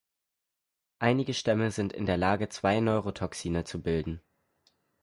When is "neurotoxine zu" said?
2.79-3.83